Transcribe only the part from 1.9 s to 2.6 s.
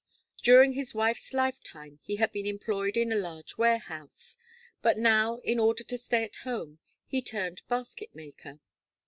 he had been